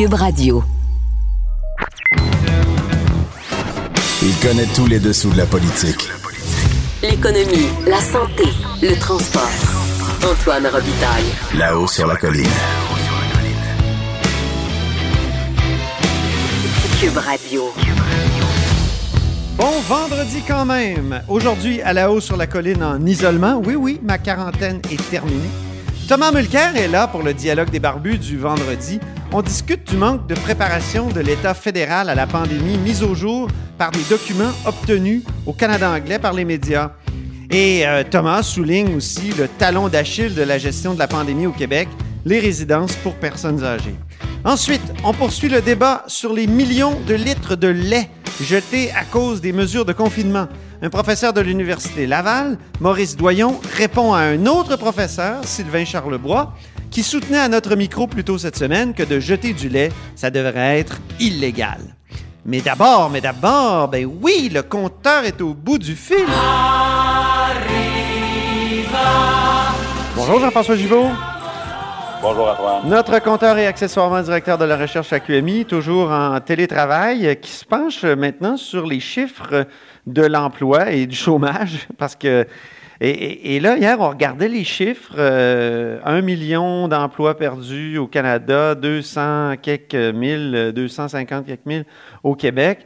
[0.00, 0.64] Cube Radio.
[4.22, 6.08] Il connaît tous les dessous de la politique.
[7.02, 8.44] L'économie, la santé,
[8.80, 9.50] le transport.
[10.24, 11.26] Antoine Robitaille.
[11.54, 12.48] Là-haut sur la colline.
[16.98, 17.64] Cube Radio.
[19.58, 21.20] Bon vendredi quand même.
[21.28, 23.60] Aujourd'hui, à la haut sur la colline en isolement.
[23.62, 25.50] Oui, oui, ma quarantaine est terminée.
[26.10, 28.98] Thomas Mulcair est là pour le dialogue des barbus du vendredi.
[29.30, 33.46] On discute du manque de préparation de l'État fédéral à la pandémie mise au jour
[33.78, 36.90] par des documents obtenus au Canada anglais par les médias.
[37.48, 41.52] Et euh, Thomas souligne aussi le talon d'Achille de la gestion de la pandémie au
[41.52, 41.88] Québec,
[42.24, 43.94] les résidences pour personnes âgées.
[44.44, 48.10] Ensuite, on poursuit le débat sur les millions de litres de lait
[48.42, 50.48] jetés à cause des mesures de confinement.
[50.82, 56.54] Un professeur de l'Université Laval, Maurice Doyon, répond à un autre professeur, Sylvain Charlebois,
[56.90, 60.30] qui soutenait à notre micro plus tôt cette semaine que de jeter du lait, ça
[60.30, 61.80] devrait être illégal.
[62.46, 66.24] Mais d'abord, mais d'abord, ben oui, le compteur est au bout du fil.
[70.16, 71.10] Bonjour Jean-François Gibault.
[72.22, 72.88] Bonjour Antoine.
[72.88, 77.66] Notre compteur et accessoirement directeur de la recherche à QMI, toujours en télétravail, qui se
[77.66, 79.66] penche maintenant sur les chiffres
[80.06, 82.46] de l'emploi et du chômage, parce que
[83.02, 85.14] et, là, hier, on regardait les chiffres.
[85.16, 91.86] euh, 1 million d'emplois perdus au Canada, 200 quelques mille, euh, 250 quelques mille
[92.22, 92.80] au Québec.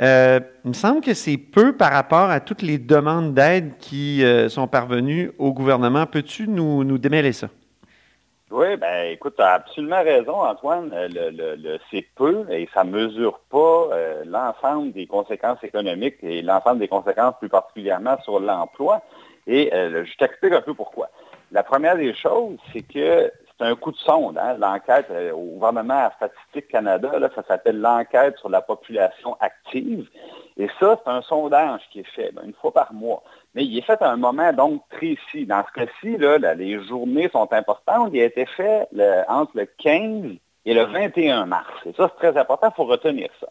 [0.00, 4.22] Euh, il me semble que c'est peu par rapport à toutes les demandes d'aide qui
[4.22, 6.06] euh, sont parvenues au gouvernement.
[6.06, 7.48] Peux-tu nous, nous démêler ça?
[8.50, 10.90] Oui, ben écoute, tu as absolument raison, Antoine.
[10.94, 15.62] Euh, Le, le- le- c'est peu et ça ne mesure pas euh, l'ensemble des conséquences
[15.64, 19.02] économiques et l'ensemble des conséquences plus particulièrement sur l'emploi.
[19.48, 21.08] Et euh, je t'explique un peu pourquoi.
[21.50, 24.38] La première des choses, c'est que c'est un coup de sonde.
[24.38, 24.56] hein.
[24.58, 30.08] L'enquête au gouvernement à Statistique Canada, là, ça s'appelle l'enquête sur la population active.
[30.58, 33.22] Et ça, c'est un sondage qui est fait ben, une fois par mois.
[33.54, 35.44] Mais il est fait à un moment donc précis.
[35.44, 38.10] Dans ce cas-ci, les journées sont importantes.
[38.12, 38.88] Il a été fait
[39.28, 41.70] entre le 15 et le 21 mars.
[41.84, 43.48] Et ça, c'est très important, il faut retenir ça.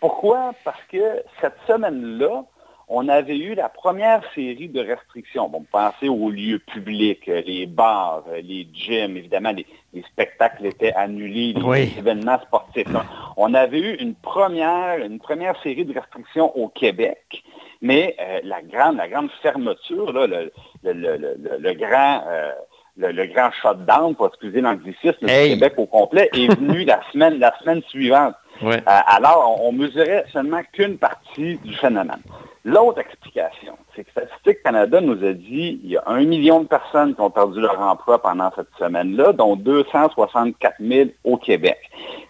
[0.00, 0.52] Pourquoi?
[0.64, 2.44] Parce que cette semaine-là,
[2.92, 5.48] on avait eu la première série de restrictions.
[5.48, 9.64] Bon, pensez aux lieux publics, euh, les bars, euh, les gyms, évidemment, les,
[9.94, 11.94] les spectacles étaient annulés, les Oui.
[11.96, 12.88] événements sportifs.
[13.36, 17.44] On avait eu une première, une première série de restrictions au Québec,
[17.80, 20.52] mais euh, la grande, la grande fermeture, là, le,
[20.82, 22.50] le, le, le, le- le grand, euh,
[22.96, 25.50] le, le grand shutdown, pour excuser l'anglicisme, Hey.
[25.50, 28.34] du Québec au complet, est venu la semaine, la semaine suivante.
[28.62, 28.76] Ouais.
[28.78, 32.20] Euh, alors, on, on mesurait seulement qu'une partie du phénomène.
[32.64, 36.66] L'autre explication, c'est que Statistique Canada nous a dit il y a un million de
[36.66, 41.78] personnes qui ont perdu leur emploi pendant cette semaine-là, dont 264 000 au Québec.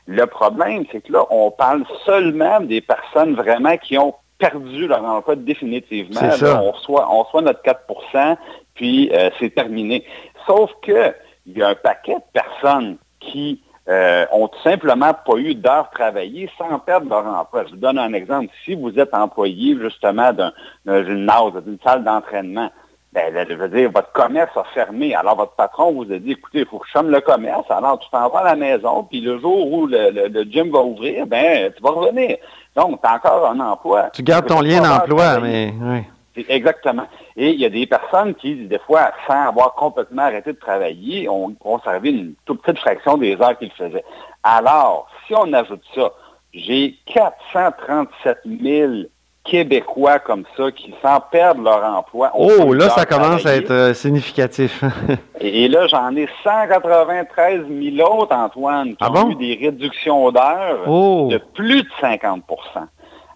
[0.06, 5.04] Le problème, c'est que là, on parle seulement des personnes vraiment qui ont perdu leur
[5.04, 6.20] emploi définitivement.
[6.20, 8.36] Là, on, reçoit, on reçoit notre 4%
[8.74, 10.04] puis euh, c'est terminé.
[10.46, 11.14] Sauf que
[11.46, 15.91] il y a un paquet de personnes qui euh, ont tout simplement pas eu d'heures
[15.91, 17.64] travaillées sans perdre leur emploi.
[17.66, 18.48] Je vous donne un exemple.
[18.64, 22.70] Si vous êtes employé justement d'un gymnase, d'une salle d'entraînement,
[23.12, 25.16] ben, là, je veux dire, votre commerce a fermé.
[25.16, 27.69] Alors, votre patron vous a dit, écoutez, il faut que je ferme le commerce.
[27.69, 30.70] Alors, tu t'en vas à la maison, puis le jour où le, le- le gym
[30.70, 32.36] va ouvrir, ben, tu vas revenir.
[32.76, 34.10] Donc, tu as encore un emploi.
[34.12, 36.04] Tu gardes ton lien d'emploi, mais ouais.
[36.48, 37.06] Exactement.
[37.36, 41.28] Et il y a des personnes qui, des fois, sans avoir complètement arrêté de travailler,
[41.28, 44.05] ont conservé une toute petite fraction des heures qu'ils faisaient.
[44.43, 46.12] Alors, si on ajoute ça,
[46.55, 48.93] j'ai 437 000
[49.43, 53.94] Québécois comme ça qui, sans perdre leur emploi, Oh, là, ça commence à être euh,
[53.94, 54.84] significatif.
[55.40, 57.62] Et, et là, j'en ai 193
[57.96, 61.28] 000 autres, Antoine, qui Ah ont eu des réductions d'heures Oh.
[61.31, 62.43] de plus de 50%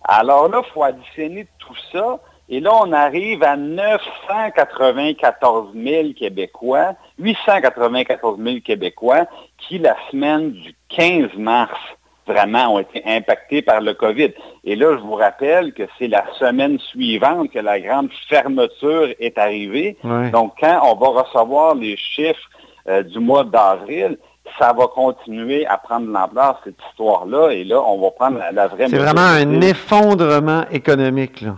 [0.04, 2.18] Alors là, il faut additionner tout ça.
[2.48, 9.26] Et là, on arrive à 994 000 Québécois, 894 000 Québécois
[9.58, 11.78] qui, la semaine du 15 mars,
[12.26, 14.32] vraiment ont été impactés par le COVID.
[14.64, 19.38] Et là, je vous rappelle que c'est la semaine suivante que la grande fermeture est
[19.38, 19.96] arrivée.
[20.32, 22.50] Donc, quand on va recevoir les chiffres
[22.88, 24.18] euh, du mois d'avril,
[24.58, 28.52] ça va continuer à prendre de l'ampleur, cette histoire-là, et là, on va prendre la,
[28.52, 31.56] la vraie C'est vraiment un effondrement économique, là.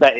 [0.00, 0.12] Ben,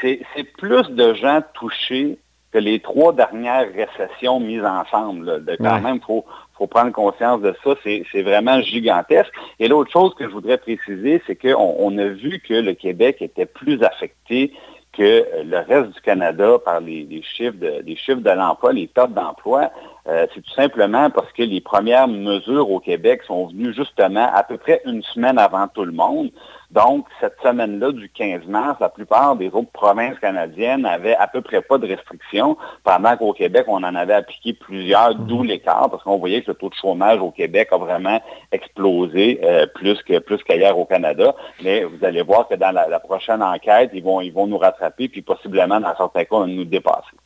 [0.00, 2.18] c'est- plus de gens touchés
[2.52, 5.26] que les trois dernières récessions mises ensemble.
[5.26, 5.38] là.
[5.38, 5.80] De- quand Ouais.
[5.80, 6.24] même, il faut,
[6.58, 7.74] faut prendre conscience de ça.
[7.84, 9.32] C'est vraiment gigantesque.
[9.60, 13.18] Et l'autre chose que je voudrais préciser, c'est qu'on on a vu que le Québec
[13.20, 14.52] était plus affecté
[14.92, 18.88] que le reste du Canada par les, les chiffres de, les chiffres de l'emploi, les
[18.88, 19.70] pertes d'emploi.
[20.08, 24.42] Euh, c'est tout simplement parce que les premières mesures au Québec sont venues justement à
[24.42, 26.30] peu près une semaine avant tout le monde.
[26.70, 31.42] Donc, cette semaine-là, du 15 mars, la plupart des autres provinces canadiennes avaient à peu
[31.42, 36.04] près pas de restrictions, pendant qu'au Québec, on en avait appliqué plusieurs, d'où l'écart, parce
[36.04, 38.20] qu'on voyait que le taux de chômage au Québec a vraiment
[38.52, 41.34] explosé euh, plus que plus qu'ailleurs au Canada.
[41.64, 44.58] Mais vous allez voir que dans la, la prochaine enquête, ils vont, ils vont nous
[44.58, 47.16] rattraper, puis possiblement, dans certains cas, nous dépasser.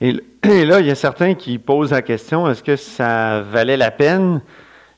[0.00, 3.76] Et, et là, il y a certains qui posent la question, est-ce que ça valait
[3.76, 4.40] la peine?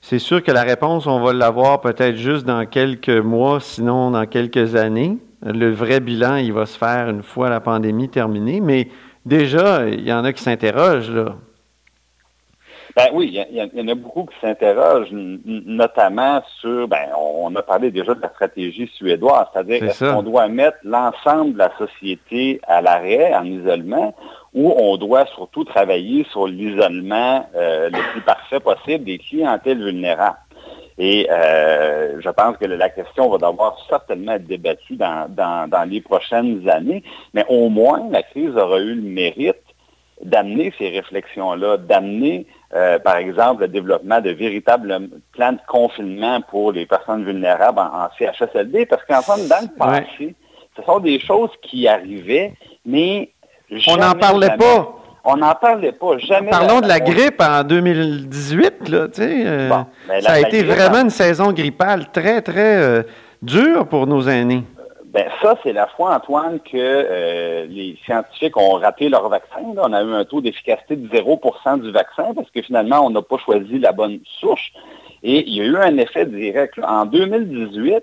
[0.00, 4.26] C'est sûr que la réponse, on va l'avoir peut-être juste dans quelques mois, sinon dans
[4.26, 5.18] quelques années.
[5.42, 8.88] Le vrai bilan, il va se faire une fois la pandémie terminée, mais
[9.24, 11.36] déjà, il y en a qui s'interrogent, là.
[12.96, 17.92] Ben oui, il y, en a beaucoup qui s'interrogent, notamment sur, ben, on a parlé
[17.92, 22.82] déjà de la stratégie suédoise, c'est-à-dire est-ce qu'on doit mettre l'ensemble de la société à
[22.82, 24.14] l'arrêt, en isolement,
[24.54, 30.38] ou on doit surtout travailler sur l'isolement euh, le plus parfait possible des clientèles vulnérables.
[30.98, 35.88] Et euh, je pense que la question va devoir certainement être débattue dans, dans, dans
[35.88, 37.02] les prochaines années,
[37.32, 39.56] mais au moins la crise aura eu le mérite
[40.22, 46.72] d'amener ces réflexions-là, d'amener, euh, par exemple, le développement de véritables plans de confinement pour
[46.72, 50.34] les personnes vulnérables en, en CHSLD, parce qu'en fait, dans le passé,
[50.76, 52.52] ce sont des choses qui arrivaient,
[52.84, 53.30] mais
[53.88, 54.96] On n'en parlait pas.
[55.22, 56.50] On n'en parlait pas, jamais.
[56.50, 59.42] Parlons de la grippe en 2018, là, tu sais.
[59.46, 63.02] euh, Bon, ben, ça a été grippe, vraiment une saison grippale très, très euh,
[63.42, 64.62] dure pour nos aînés.
[65.12, 69.60] Ben, ça, c'est la fois, Antoine, que euh, les scientifiques ont raté leur vaccin.
[69.74, 69.82] là.
[69.88, 73.20] On a eu un taux d'efficacité de 0% du vaccin parce que finalement, on n'a
[73.20, 74.72] pas choisi la bonne souche.
[75.22, 76.76] Et il y a eu un effet direct.
[76.78, 76.90] là.
[77.02, 78.02] En 2018,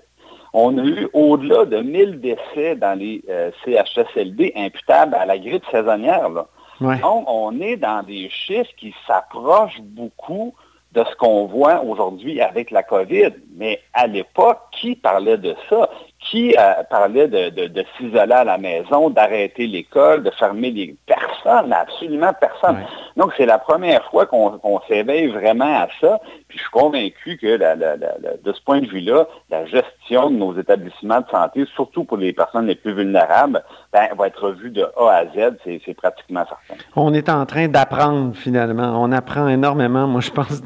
[0.52, 5.64] on a eu au-delà de 1000 décès dans les euh, CHSLD imputables à la grippe
[5.70, 6.28] saisonnière.
[6.28, 6.46] Là.
[6.80, 6.98] Ouais.
[6.98, 10.54] Donc, on est dans des chiffres qui s'approchent beaucoup
[10.92, 13.30] de ce qu'on voit aujourd'hui avec la COVID.
[13.56, 15.90] Mais à l'époque, qui parlait de ça?
[16.18, 20.96] Qui euh, parlait de, de- de s'isoler à la maison, d'arrêter l'école, de fermer les...
[21.06, 22.76] Personne, absolument personne.
[22.76, 22.82] Ouais.
[23.18, 26.20] Donc, c'est la première fois qu'on s'éveille vraiment à ça.
[26.46, 31.20] Puis, je suis convaincu que de ce point de vue-là, la gestion de nos établissements
[31.20, 35.10] de santé, surtout pour les personnes les plus vulnérables, ben, va être revue de A
[35.10, 35.56] à Z.
[35.64, 36.80] C'est pratiquement certain.
[36.94, 39.02] On est en train d'apprendre finalement.
[39.02, 40.62] On apprend énormément, moi je pense,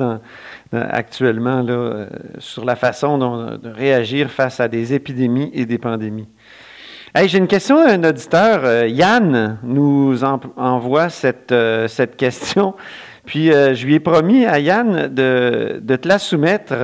[0.73, 2.07] actuellement là, euh,
[2.39, 6.29] sur la façon de réagir face à des épidémies et des pandémies.
[7.15, 8.61] Hey, J'ai une question d'un auditeur.
[8.65, 12.75] Euh, Yann nous en- envoie cette, euh, cette question.
[13.27, 16.75] Puis euh, je lui ai promis à Yann de, de te la soumettre,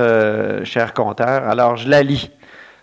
[0.63, 1.47] cher compteur.
[1.49, 2.31] Alors je la lis.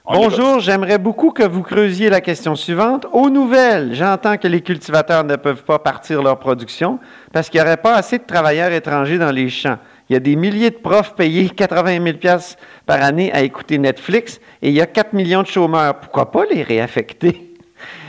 [0.04, 3.06] Bonjour, j'aimerais beaucoup que vous creusiez la question suivante.
[3.12, 7.00] Aux nouvelles, j'entends que les cultivateurs ne peuvent pas partir leur production
[7.32, 9.78] parce qu'il n'y aurait pas assez de travailleurs étrangers dans les champs.
[10.08, 13.78] Il y a des milliers de profs payés 80 000 piastres par année à écouter
[13.78, 15.98] Netflix et il y a 4 millions de chômeurs.
[15.98, 17.54] Pourquoi pas les réaffecter?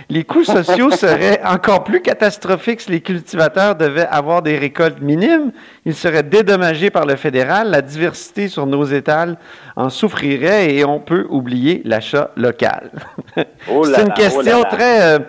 [0.10, 5.52] Les coûts sociaux seraient encore plus catastrophiques si les cultivateurs devaient avoir des récoltes minimes.
[5.86, 7.72] Ils seraient dédommagés par le fédéral.
[7.72, 9.38] La diversité sur nos étals
[9.76, 12.92] en souffrirait et on peut oublier l'achat local.
[13.70, 14.78] Oh C'est une question oh là là.
[14.78, 15.20] très, euh,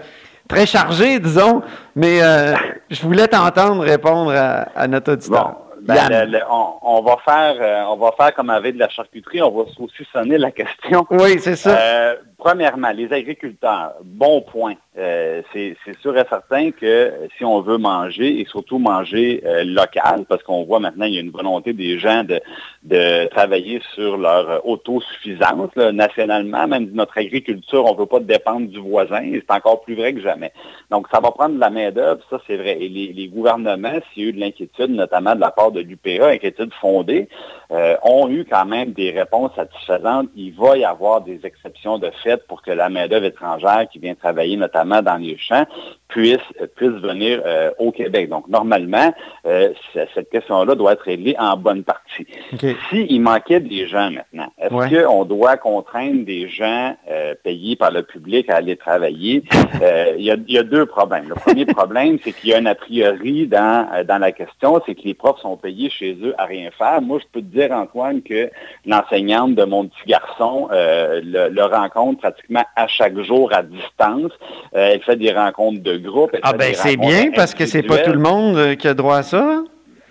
[0.46, 1.62] très chargée, disons,
[1.96, 2.54] mais euh,
[2.88, 5.56] je voulais t'entendre répondre à, à notre Bon, auditeur.
[5.88, 6.24] Ben, Yann.
[6.30, 9.42] le- le- on, on va faire, euh, on va faire comme avec de la charcuterie,
[9.42, 11.06] on va aussi sonner la question.
[11.10, 11.70] Oui, c'est ça.
[11.76, 14.74] Euh, premièrement, les agriculteurs, bon point.
[14.96, 20.24] Euh, c'est sûr et certain que si on veut manger et surtout manger euh, local,
[20.28, 24.66] parce qu'on voit maintenant il y a une volonté des gens de, travailler sur leur
[24.66, 29.82] autosuffisance nationalement, même notre agriculture, on ne veut pas dépendre du voisin, et c'est encore
[29.82, 30.52] plus vrai que jamais.
[30.90, 32.78] Donc ça va prendre de la main-d'œuvre, ça c'est vrai.
[32.80, 35.80] Et les, les gouvernements, s'il y a eu de l'inquiétude, notamment de la part de
[35.80, 37.28] l'UPA, inquiétude fondée,
[37.70, 40.28] euh, ont eu quand même des réponses satisfaisantes.
[40.34, 44.14] Il va y avoir des exceptions de fait pour que la main-d'œuvre étrangère qui vient
[44.14, 45.66] travailler notamment dans les champs
[46.08, 46.38] puissent,
[46.76, 48.28] puissent venir euh, au Québec.
[48.28, 49.14] Donc, normalement,
[49.46, 49.70] euh,
[50.14, 52.26] cette question-là doit être réglée en bonne partie.
[52.52, 52.64] OK.
[52.90, 55.04] S'il manquait des gens maintenant, est-ce Ouais.
[55.04, 59.42] qu'on doit contraindre des gens euh, payés par le public à aller travailler?
[59.82, 61.28] Euh, Il y, a, il y a deux problèmes.
[61.28, 64.80] Le premier problème, c'est qu'il y a un a priori dans, euh, dans la question,
[64.86, 67.00] c'est que les profs sont payés chez eux à rien faire.
[67.02, 68.50] Moi, je peux te dire, Antoine, que
[68.86, 74.32] l'enseignante de mon petit garçon euh, le, le rencontre pratiquement à chaque jour à distance.
[74.74, 76.30] Euh, elle fait des rencontres de groupe.
[76.34, 78.94] elle Ah ben c'est bien parce que c'est pas tout le monde euh, qui a
[78.94, 79.62] droit à ça?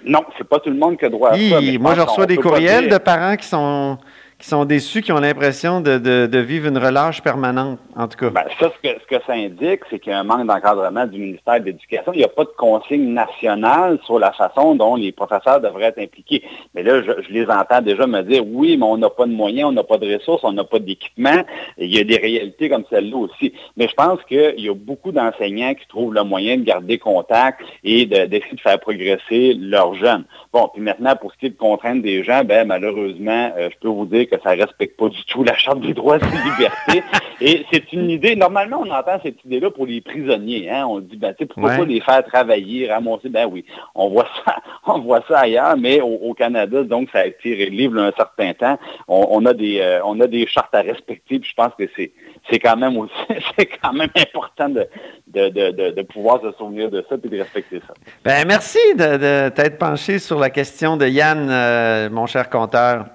[0.05, 1.39] Non, c'est pas tout le monde qui a droit à ça.
[1.39, 3.97] Hi, je moi, je reçois des courriels dire- de parents qui sont,
[4.39, 8.29] qui sont déçus, qui ont l'impression de, de- vivre une relâche permanente, en tout cas.
[8.29, 11.07] Ben, ça, ce que, ce que ça indique, c'est qu'il y a un manque d'encadrement
[11.07, 12.13] du ministère de l'Éducation.
[12.13, 15.97] Il n'y a pas de consigne nationale sur la façon dont les professeurs devraient être
[15.99, 16.43] impliqués.
[16.75, 19.69] Mais là, je, les entends déjà me dire, oui, mais on n'a pas de moyens,
[19.69, 21.43] on n'a pas de ressources, on n'a pas d'équipement.
[21.79, 23.53] Il y a des réalités comme celle-là aussi.
[23.75, 27.61] Mais je pense qu'il y a beaucoup d'enseignants qui trouvent le moyen de garder contact
[27.83, 30.25] et de- d'essayer de faire progresser leurs jeunes.
[30.53, 33.77] Bon, puis maintenant, pour ce qui est de contraindre des gens, ben malheureusement, euh, je
[33.81, 36.25] peux vous dire que ça respecte pas du tout la Charte des droits et des
[36.25, 37.03] libertés.
[37.39, 40.69] Et c'est une idée, normalement, on entend cette idée-là pour les prisonniers.
[40.71, 40.85] Hein?
[40.87, 41.77] On dit, ben, pourquoi Ouais.
[41.77, 43.29] pas les faire travailler, ramasser?
[43.29, 44.55] Ben oui, on voit ça,
[44.87, 47.67] on voit ça ailleurs, mais au, au Canada, donc, ça a été
[47.97, 48.79] a un certain temps.
[49.07, 51.87] On, on a des, euh, on a des chartes à respecter, puis je pense que
[51.95, 52.11] c'est,
[52.49, 53.13] c'est quand même aussi,
[53.57, 54.87] c'est quand même important de,
[55.27, 57.93] de, de, pouvoir se souvenir de ça et de respecter ça.
[58.23, 63.05] Ben, merci de, de t'être penché sur la question de Yann, euh, mon cher compteur.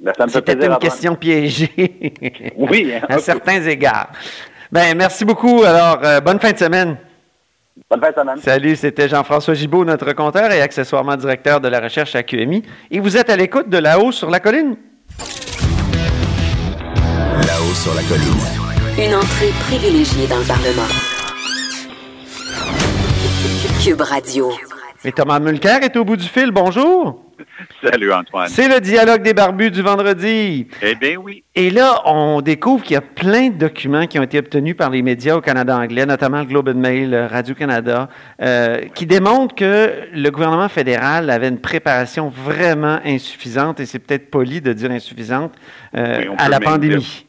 [0.00, 1.70] Ben, C'était une question piégée
[2.56, 4.08] Oui, hein, à certains égards.
[4.72, 5.62] Ben, merci beaucoup.
[5.62, 6.96] Alors, euh, bonne fin de semaine.
[7.88, 8.36] Bonne fête, semaine.
[8.38, 12.62] Salut, c'était Jean-François Gibault, notre compteur et accessoirement directeur de la recherche à QMI.
[12.90, 14.76] Et vous êtes à l'écoute de là-haut sur la colline.
[17.46, 18.40] Là-haut sur la colline.
[18.98, 20.88] Une entrée privilégiée dans le Parlement.
[23.82, 24.52] Cube Radio.
[25.04, 26.50] Et Thomas Mulcair est au bout du fil.
[26.50, 27.29] Bonjour.
[27.82, 28.48] Salut Antoine.
[28.48, 30.66] C'est le dialogue des barbus du vendredi.
[30.82, 31.44] Eh bien oui.
[31.54, 34.90] Et là, on découvre qu'il y a plein de documents qui ont été obtenus par
[34.90, 38.08] les médias au Canada anglais, notamment le Globe and Mail, euh, Radio-Canada,
[38.40, 44.30] euh, qui démontrent que le gouvernement fédéral avait une préparation vraiment insuffisante, et c'est peut-être
[44.30, 45.52] poli de dire insuffisante,
[45.96, 47.26] euh, à la pandémie.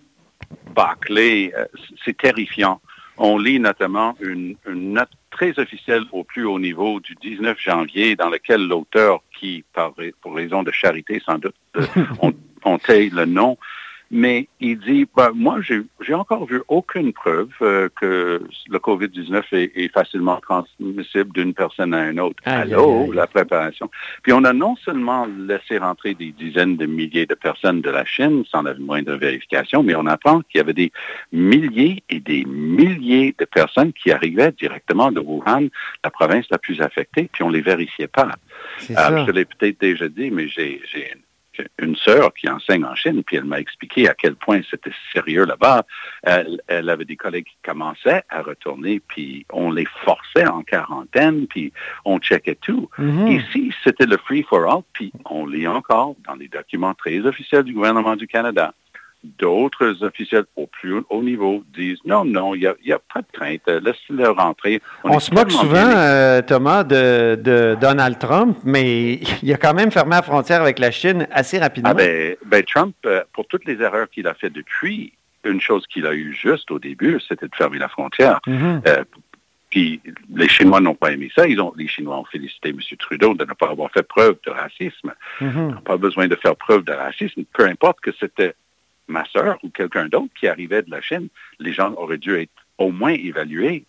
[0.77, 1.65] Euh,
[2.03, 2.82] c'est terrifiant.
[3.18, 8.15] On lit notamment une, une note très officielle au plus haut niveau du 19 janvier
[8.15, 11.86] dans laquelle l'auteur, qui, par, pour raison de charité sans doute, euh,
[12.21, 12.31] on,
[12.63, 13.57] on taille le nom,
[14.12, 19.72] mais il dit, ben, moi, j'ai encore vu aucune preuve euh, que le COVID-19 est,
[19.75, 22.36] est facilement transmissible d'une personne à une autre.
[22.46, 23.89] Aïe, Allô, la préparation.
[24.24, 28.03] Puis on a non seulement laissé rentrer des dizaines de milliers de personnes de la
[28.06, 30.91] Chine sans la moindre vérification, mais on apprend qu'il y avait des
[31.32, 35.68] milliers et des milliers de personnes qui arrivaient directement de Wuhan,
[36.03, 38.32] la province la plus affectée, puis on les vérifiait pas.
[38.80, 39.20] C'est Euh, ça.
[39.22, 41.22] je te l'ai peut-être déjà dit, mais j'ai une-
[41.79, 45.46] une sœur qui enseigne en Chine, puis elle m'a expliqué à quel point c'était sérieux
[45.46, 45.86] là-bas.
[46.24, 51.48] Elle, elle avait des collègues qui commençaient à retourner, puis on les forçait en quarantaine,
[51.48, 51.72] puis
[52.05, 52.89] on checkait tout.
[52.98, 53.27] Mhm.
[53.27, 57.63] Ici, c'était le free for all, puis on lit encore dans les documents très officiels
[57.63, 58.74] du gouvernement du Canada.
[59.23, 63.61] D'autres officiels au plus haut niveau disent non, non, il n'y a, pas de crainte,
[63.67, 64.81] euh, laisse-le rentrer.
[65.03, 69.91] On se moque souvent, euh, Thomas, de, de Donald Trump, mais il a quand même
[69.91, 71.91] fermé la frontière avec la Chine assez rapidement.
[71.91, 75.13] Ah ben, ben Trump, euh, pour toutes les erreurs qu'il a fait depuis,
[75.43, 78.39] une chose qu'il a eu juste au début, c'était de fermer la frontière.
[78.47, 78.81] Mhm.
[78.87, 79.03] Euh,
[79.69, 80.01] puis
[80.35, 81.47] les Chinois n'ont pas aimé ça.
[81.47, 82.79] Ils ont, les Chinois ont félicité M.
[82.99, 85.13] Trudeau de ne pas avoir fait preuve de racisme.
[85.39, 85.51] Mhm.
[85.55, 87.43] Ils n'ont pas besoin de faire preuve de racisme.
[87.53, 88.53] Peu importe que c'était
[89.12, 91.27] ma sœur ou quelqu'un d'autre qui arrivait de la Chine,
[91.60, 93.84] les gens auraient dû être au moins évalués.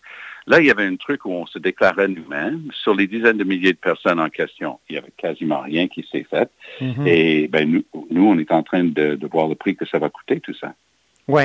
[0.45, 2.63] Là, il y avait un truc où on se déclarait nous-mêmes.
[2.73, 6.05] Sur les dizaines de milliers de personnes en question, il n'y avait quasiment rien qui
[6.11, 6.49] s'est fait.
[6.81, 7.07] Mhm.
[7.07, 9.99] Et ben, nous, nous, on est en train de, de voir le prix que ça
[9.99, 10.73] va coûter, tout ça.
[11.29, 11.43] Oui.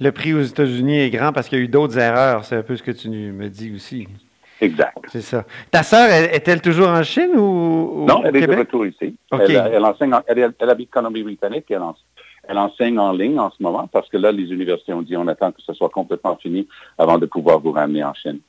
[0.00, 2.46] Le prix aux États-Unis est grand parce qu'il y a eu d'autres erreurs.
[2.46, 4.08] C'est un peu ce que tu me dis aussi.
[4.62, 4.96] Exact.
[5.08, 5.44] C'est ça.
[5.70, 9.14] Ta sœur, elle- est-elle toujours en Chine ou, ou Non, elle est de retour ici.
[9.32, 11.96] Elle, elle enseigne, en- elle, elle habite Colombie-Britannique, elle, en-
[12.50, 15.28] elle enseigne en ligne en ce moment parce que là, les universités ont dit on
[15.28, 16.66] attend que ce soit complètement fini
[16.98, 18.40] avant de pouvoir vous ramener en Chine.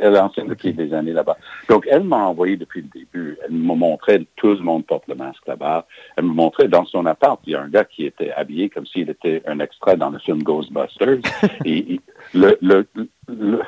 [0.00, 1.36] Elle enseigne depuis des années là-bas.
[1.68, 3.36] Donc, elle m'a envoyé depuis le début.
[3.44, 5.86] Elle me montrait, tout le monde porte le masque là-bas.
[6.16, 8.86] Elle me montrait dans son appart, il y a un gars qui était habillé comme
[8.86, 11.18] s'il était un extrait dans le film Ghostbusters.
[11.64, 12.00] Et
[12.34, 12.86] le, le,
[13.26, 13.60] le,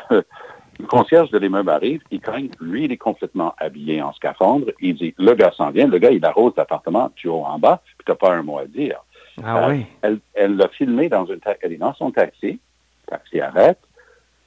[0.78, 4.66] le concierge de l'immeuble arrive, il cogne, lui, il est complètement habillé en scaphandre.
[4.80, 7.82] Il dit, le gars s'en vient, le gars, il arrose l'appartement du haut en bas,
[7.98, 9.04] puis t'as pas un mot à dire.
[9.44, 9.86] Ah Euh, oui.
[10.34, 12.60] Elle l'a filmé dans une elle est dans son taxi,
[13.06, 13.78] taxi arrête,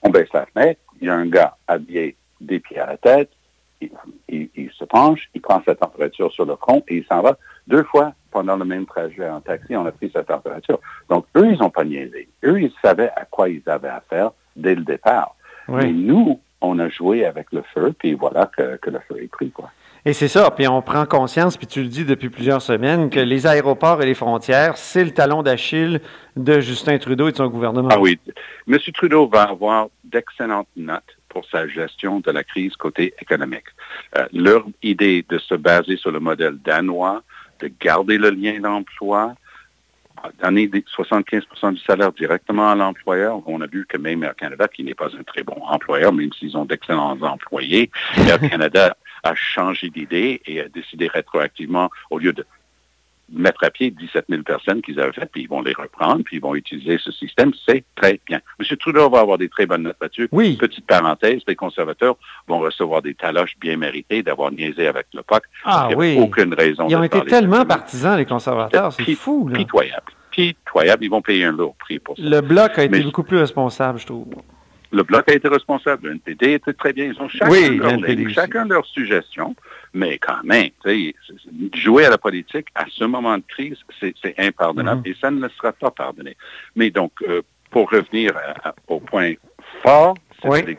[0.01, 3.29] on baisse la fenêtre, il y a un gars habillé des pieds à la tête,
[3.81, 3.89] il,
[4.29, 7.37] il- il se penche, il prend sa température sur le front et il s'en va.
[7.67, 10.79] Deux fois pendant le même trajet en taxi, on a pris sa température.
[11.09, 12.27] Donc, eux, ils n'ont pas niaisé.
[12.43, 15.35] Eux, ils savaient à quoi ils avaient affaire dès le départ.
[15.67, 19.27] Mais nous, on a joué avec le feu, puis voilà que, que le feu est
[19.27, 19.69] pris, quoi.
[20.05, 23.21] Et c'est ça, puis on prend conscience, puis tu le dis depuis plusieurs semaines, que
[23.21, 26.01] les aéroports et les frontières, c'est le talon d'Achille
[26.35, 27.87] de Justin Trudeau et de son gouvernement.
[27.89, 28.19] Ah oui.
[28.67, 28.77] M.
[28.93, 33.63] Trudeau va avoir d'excellentes notes pour sa gestion de la crise côté économique.
[34.17, 37.23] Euh, leur idée de se baser sur le modèle danois,
[37.61, 39.35] de garder le lien d'emploi,
[40.41, 43.41] donner des 75% du salaire directement à l'employeur.
[43.45, 46.31] On a vu que même Air Canada, qui n'est pas un très bon employeur, même
[46.33, 47.89] s'ils ont d'excellents employés,
[48.27, 52.45] Air Canada a changé d'idée et a décidé rétroactivement, au lieu de
[53.31, 56.37] mettre à pied 17 000 personnes qu'ils avaient faites, puis ils vont les reprendre, puis
[56.37, 57.51] ils vont utiliser ce système.
[57.65, 58.41] C'est très bien.
[58.59, 58.77] M.
[58.77, 60.27] Trudeau va avoir des très bonnes notes là-dessus.
[60.31, 60.57] Oui.
[60.57, 65.43] Petite parenthèse, les conservateurs vont recevoir des taloches bien méritées d'avoir niaisé avec le POC.
[65.63, 66.17] Ah Il y a oui.
[66.19, 69.47] aucune raison Ils ont de été tellement partisans, les conservateurs, c'est fou.
[69.47, 69.57] Là.
[69.57, 70.11] Pitoyable.
[70.29, 71.03] Pitoyable.
[71.05, 72.23] Ils vont payer un lourd prix pour ça.
[72.23, 74.27] Le bloc a été Mais- beaucoup plus responsable, je trouve.
[74.93, 76.07] Le Bloc a été responsable.
[76.07, 77.05] Le NPD était très bien.
[77.05, 79.55] Ils ont chacun, Oui, leur chacun leurs suggestions.
[79.93, 80.69] Mais quand même,
[81.73, 85.11] jouer à la politique à ce moment de crise, c'est impardonnable Mhm.
[85.13, 86.37] et ça ne le sera pas pardonné.
[86.75, 89.33] Mais donc, euh, pour revenir à- à- au point
[89.81, 90.75] fort, Oui.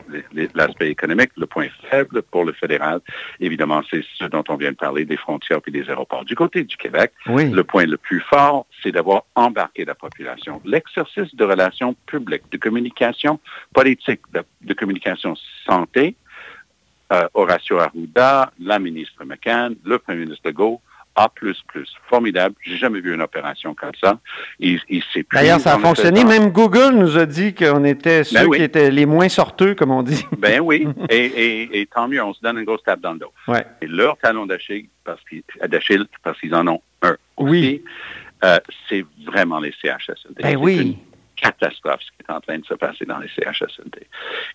[0.53, 2.99] l'aspect économique, le point faible pour le fédéral,
[3.39, 6.25] évidemment, c'est ce dont on vient de parler, des frontières puis des aéroports.
[6.25, 7.49] Du côté du Québec, Oui.
[7.49, 10.61] le point le plus fort, c'est d'avoir embarqué la population.
[10.65, 13.39] L'exercice de relations publiques, de communication
[13.73, 16.15] politique, de, de communication santé,
[17.13, 20.81] euh, Horacio Arruda, la ministre McCann, le premier ministre Legault,
[21.15, 21.29] A++.
[22.09, 22.55] Formidable.
[22.61, 24.19] J'ai jamais vu une opération comme ça.
[24.59, 24.79] Il,
[25.33, 26.21] D'ailleurs, ça a fonctionné.
[26.21, 26.27] temps.
[26.27, 28.57] Même Google nous a dit qu'on était ceux Ben oui.
[28.57, 30.25] qui étaient les moins sorteux, comme on dit.
[30.37, 33.19] Ben oui, et, et, et tant mieux, on se donne une grosse tape dans le
[33.19, 33.31] dos.
[33.47, 33.65] Ouais.
[33.81, 37.83] Et leur talon d'Achille, parce qu'ils d'Achille, parce qu'ils en ont un aussi, Oui.
[38.43, 38.57] euh,
[38.89, 40.41] c'est vraiment les CHSLD.
[40.43, 40.77] Ben C'est oui.
[40.81, 40.95] une
[41.35, 44.07] catastrophe ce qui est en train de se passer dans les CHSLD.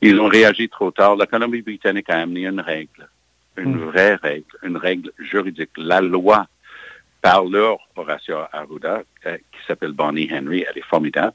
[0.02, 1.17] Ils ont réagi trop tard.
[1.17, 3.09] La Colombie-Britannique a amené une règle,
[3.61, 3.85] une Mm.
[3.90, 5.71] vraie règle, une règle juridique.
[5.76, 6.47] La loi
[7.23, 11.35] par leur Horacio Arruda, euh, qui s'appelle Bonnie Henry, elle est formidable.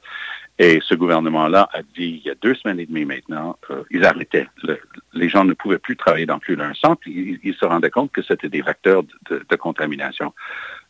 [0.58, 4.04] Et ce gouvernement-là a dit, il y a deux semaines et demie maintenant, euh, ils
[4.04, 4.48] arrêtaient.
[4.62, 4.80] Le-
[5.12, 7.02] les gens ne pouvaient plus travailler dans plus d'un centre.
[7.06, 10.32] Ils, ils se rendaient compte que c'était des vecteurs de, de- de contamination.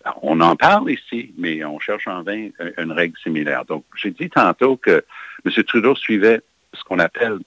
[0.04, 3.64] Alors, on en parle ici, mais on cherche en vain euh, une règle similaire.
[3.64, 5.04] Donc, j'ai dit tantôt que
[5.44, 5.52] M.
[5.64, 6.40] Trudeau suivait
[6.72, 7.38] ce qu'on appelle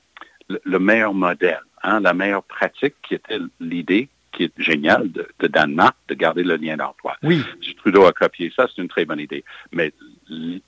[0.49, 5.27] le, le meilleur modèle, hein, la meilleure pratique qui était l'idée qui est géniale de,
[5.39, 7.15] de Danemark de garder le lien d'emploi.
[7.23, 7.43] Oui.
[7.61, 7.73] M.
[7.77, 9.43] Trudeau a copié ça, c'est une très bonne idée.
[9.71, 9.91] Mais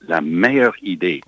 [0.07, 1.21] la meilleure idée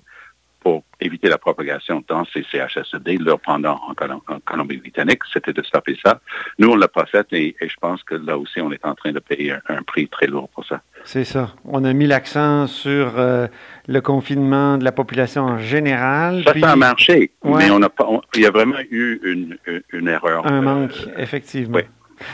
[0.64, 5.62] pour éviter la propagation dans ces CHSLD, leur pendant en, Colom- en Colombie-Britannique, c'était de
[5.62, 6.20] stopper ça.
[6.58, 8.94] Nous, on l'a pas fait et, et je pense que là aussi, on est en
[8.94, 10.80] train de payer un, un prix très lourd pour ça.
[11.04, 11.50] C'est ça.
[11.66, 13.46] On a mis l'accent sur euh,
[13.86, 16.42] le confinement de la population en général.
[16.44, 17.58] Ça, puis ça a marché, Ouais.
[17.66, 20.46] mais on a pas, on- il y a vraiment eu une, une, une erreur.
[20.46, 21.76] Un Euh, manque, effectivement.
[21.76, 21.82] oui.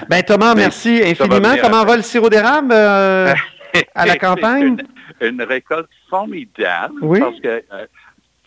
[0.08, 1.54] Ben Thomas, Mais merci va infiniment.
[1.60, 3.32] Comment va le sirop d'érable euh,
[3.94, 4.76] à la campagne?
[5.20, 7.18] Une, une récolte formidable Oui.
[7.18, 7.62] parce que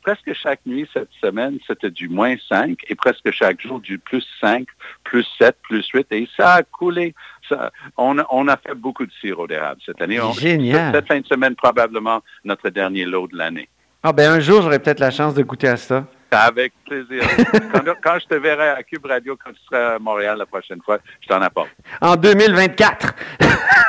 [0.04, 4.26] presque chaque nuit cette semaine, c'était du moins 5 et presque chaque jour du plus
[4.42, 4.66] 5,
[5.04, 7.16] plus 7, plus 8 et ça a coulé.
[7.50, 10.20] Ça, on, a, on a fait beaucoup de sirop d'érable cette année.
[10.20, 10.94] On- Génial.
[10.94, 13.70] Cette fin de semaine, probablement notre dernier lot de l'année.
[14.04, 16.06] Ah ben un jour, j'aurai peut-être la chance de goûter à ça.
[16.34, 17.24] Avec plaisir.
[17.74, 20.80] quand, quand je te verrai à Cube Radio, quand tu seras à Montréal la prochaine
[20.84, 21.70] fois, je t'en apporte.
[22.02, 23.14] En 2024.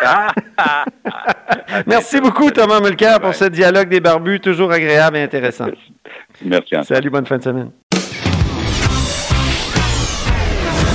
[0.05, 0.29] Ah.
[1.87, 5.67] Merci beaucoup, Thomas Mulcair, pour ce dialogue des barbus, toujours agréable et intéressant.
[6.45, 6.85] Merci, Antoine.
[6.85, 7.71] Salut, bonne fin de semaine.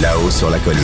[0.02, 0.80] Là-haut sur la colline.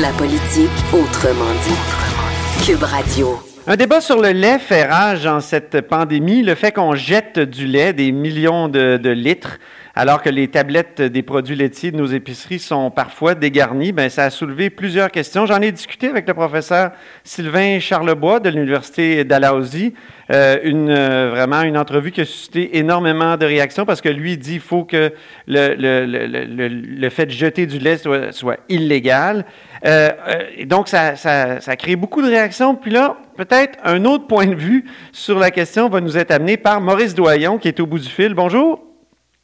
[0.00, 2.64] La politique autrement dit.
[2.64, 3.38] Cube Radio.
[3.68, 6.44] Un débat sur le lait fait rage en cette pandémie.
[6.44, 9.58] Le fait qu'on jette du lait, des millions de, de litres,
[9.96, 14.24] alors que les tablettes des produits laitiers de nos épiceries sont parfois dégarnies, ben, ça
[14.24, 15.46] a soulevé plusieurs questions.
[15.46, 16.90] J'en ai discuté avec le professeur
[17.24, 19.94] Sylvain Charlebois de l'Université d'Alhousie.
[20.30, 24.36] Euh, une, euh, vraiment une entrevue qui a suscité énormément de réactions parce que lui
[24.36, 25.12] dit qu'il faut que
[25.46, 29.46] le, le, le, le, fait de jeter du lait soit, soit illégal.
[29.86, 32.74] Euh, euh, et donc, ça, ça, ça a créé beaucoup de réactions.
[32.74, 36.58] Puis là, peut-être un autre point de vue sur la question va nous être amené
[36.58, 38.34] par Maurice Doyon, qui est au bout du fil.
[38.34, 38.85] Bonjour.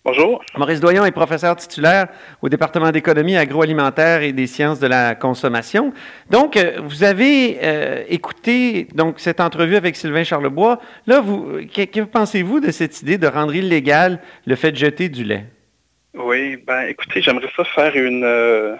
[0.04, 0.44] Bonjour.
[0.56, 2.08] Maurice Doyon est professeur titulaire
[2.42, 5.92] au département d'économie agroalimentaire et des sciences de la consommation.
[6.28, 10.80] Donc, euh, vous avez euh, écouté donc cette entrevue avec Sylvain Charlebois.
[11.06, 15.08] Là, vous, que, que pensez-vous de cette idée de rendre illégal le fait de jeter
[15.08, 15.44] du lait?
[16.14, 18.74] Oui, ben écoutez, j'aimerais ça faire une, euh,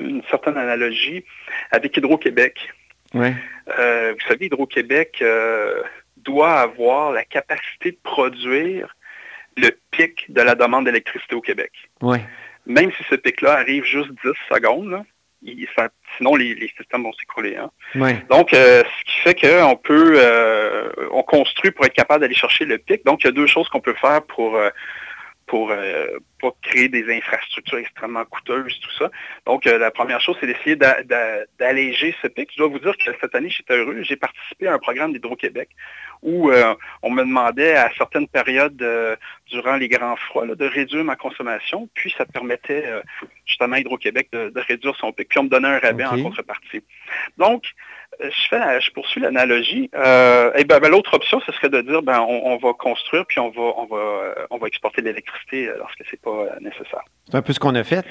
[0.00, 1.22] une certaine analogie
[1.70, 2.72] avec Hydro-Québec.
[3.12, 3.28] Oui.
[3.78, 5.22] Euh, vous savez, Hydro-Québec
[6.16, 8.96] doit avoir la capacité de produire
[9.56, 11.72] le pic de la demande d'électricité au Québec.
[12.02, 12.18] Oui.
[12.66, 15.04] Même si ce pic-là arrive juste 10 secondes, là,
[15.42, 17.56] il- ça- sinon les, les systèmes vont s'écrouler.
[17.56, 17.70] hein.
[17.94, 18.10] Oui.
[18.28, 22.64] Donc, euh, ce qui fait qu'on peut, euh, on construit pour être capable d'aller chercher
[22.64, 23.04] le pic.
[23.04, 24.70] Donc, il y a deux choses qu'on peut faire pour, euh,
[25.46, 29.10] pour euh, pas créer des infrastructures extrêmement coûteuses, tout ça.
[29.46, 32.50] Donc, euh, la première chose, c'est d'essayer d'a- d'a- d'alléger ce pic.
[32.52, 34.02] Je dois vous dire que cette année, j'étais heureux.
[34.02, 35.68] J'ai participé à un programme d'Hydro-Québec
[36.22, 39.14] où euh, on me demandait à certaines périodes euh,
[39.48, 41.88] durant les grands froids là, de réduire ma consommation.
[41.94, 42.84] Puis, ça permettait
[43.46, 45.28] justement à Hydro-Québec de, de réduire son pic.
[45.28, 46.82] Puis, on me donnait un rabais en contrepartie.
[47.38, 47.64] Donc,
[48.20, 49.90] je, fais la- je poursuis l'analogie.
[49.94, 53.26] Euh, et ben, ben, l'autre option, ce serait de dire ben on, on va construire
[53.26, 56.30] puis on va on va euh, on va exporter de l'électricité euh, lorsque c'est pas
[56.30, 57.02] euh, nécessaire.
[57.28, 58.04] C'est un peu ce qu'on a fait?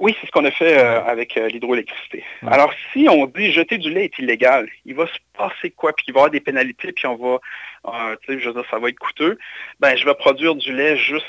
[0.00, 2.24] Oui, c'est ce qu'on a fait euh, avec euh, l'hydroélectricité.
[2.42, 2.52] Ouais.
[2.52, 5.92] Alors, si on dit jeter du lait est illégal, il va se passer quoi?
[5.92, 7.38] Puis il va y avoir des pénalités, puis on va,
[7.86, 9.36] euh, tu sais, je veux dire, ça va être coûteux.
[9.80, 11.26] Ben, je vais produire du lait juste,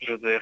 [0.00, 0.40] je veux dire,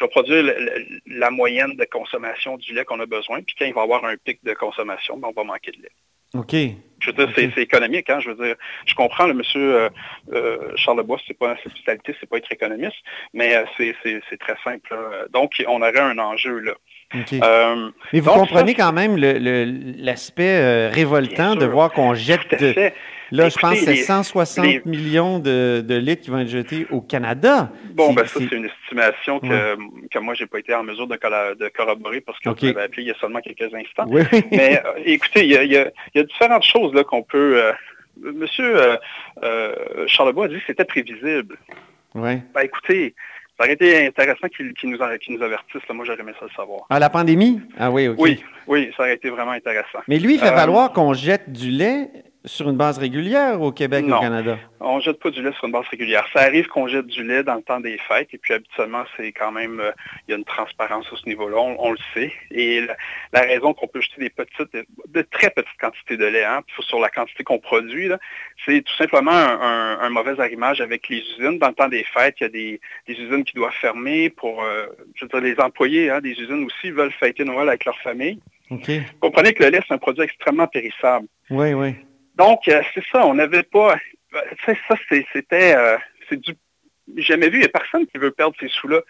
[0.00, 3.42] je vais produire le- le- la moyenne de consommation du lait qu'on a besoin.
[3.42, 5.82] Puis quand il va y avoir un pic de consommation, ben, on va manquer de
[5.82, 5.90] lait.
[6.34, 6.54] OK.
[7.00, 8.20] Je veux dire, c'est- économique, hein.
[8.20, 8.54] Je veux dire,
[8.86, 9.88] je comprends le monsieur euh,
[10.32, 12.96] euh, Charles Lebois, c'est pas sa spécialité, c'est pas être économiste,
[13.34, 13.94] mais euh, c'est-
[14.38, 14.88] très simple.
[14.94, 15.26] là.
[15.32, 16.72] Donc, on aurait un enjeu là.
[17.12, 22.48] Mais vous donc, comprenez ça, quand même l'aspect révoltant de voir qu'on jette.
[22.48, 22.94] tout à de- fait.
[23.30, 26.48] Là, je pense que c'est les- 160 les- millions de, de litres qui vont être
[26.48, 27.70] jetés au Canada.
[27.94, 29.76] Bon, ben ça, c'est- une estimation que,
[30.10, 31.16] que moi, j'ai pas été en mesure de,
[31.68, 32.60] corroborer parce que Ok.
[32.60, 34.06] vous m'avez appelé il y a seulement quelques instants.
[34.08, 34.42] Oui, oui.
[34.52, 37.62] Mais euh, écoutez, il y y a- il y a différentes choses là qu'on peut.
[37.62, 37.72] euh,
[38.22, 38.96] Monsieur euh,
[39.42, 39.72] euh,
[40.06, 41.56] Charlebois a dit que c'était prévisible.
[42.14, 42.42] Ouais.
[42.54, 43.14] Ben écoutez,
[43.56, 45.80] ça aurait été intéressant qu'il qu'il nous, qu'il nous avertisse.
[45.88, 45.94] là.
[45.94, 46.80] Moi, j'aurais aimé ça le savoir.
[46.90, 47.60] Ah, la pandémie?
[47.78, 48.16] Ah oui, OK.
[48.18, 50.00] Oui, oui, ça aurait été vraiment intéressant.
[50.08, 52.08] Mais lui, il fait Euh, valoir qu'on jette du lait
[52.44, 54.20] sur une base régulière au Québec et au.
[54.20, 54.58] Canada?
[54.80, 56.26] On jette pas du lait sur une base régulière.
[56.32, 59.32] Ça arrive qu'on jette du lait dans le temps des fêtes, et puis habituellement, c'est
[59.32, 59.90] quand même, euh,
[60.26, 62.32] il y a une transparence à ce niveau-là, on, on le sait.
[62.50, 62.96] Et la,
[63.32, 64.72] la raison qu'on peut jeter des petites,
[65.08, 68.08] de très petites quantités de lait, hein, sur la quantité qu'on produit,
[68.64, 71.58] c'est tout simplement un, un- un mauvais arrimage avec les usines.
[71.58, 74.62] Dans le temps des fêtes, il y a des, des usines qui doivent fermer pour,
[74.62, 77.98] euh, je veux dire, les employés hein, des usines aussi veulent fêter Noël avec leur
[77.98, 78.40] famille.
[78.98, 81.26] Vous comprenez que le lait, c'est un produit extrêmement périssable.
[81.50, 81.96] Oui, oui.
[82.42, 83.88] Donc, euh, c'est ça, on n'avait pas...
[84.34, 84.94] euh, tu sais, ça,
[85.32, 85.74] c'était...
[85.76, 86.52] euh, c'est du...
[87.16, 89.00] J'ai jamais vu, il n'y a personne qui veut perdre ces sous-là.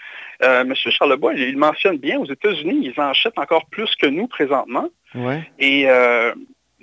[0.42, 4.08] Euh, Monsieur Charlebois, il, il mentionne bien, aux États-Unis, ils en achètent encore plus que
[4.16, 4.88] nous présentement.
[5.14, 5.40] Ouais.
[5.58, 5.84] Et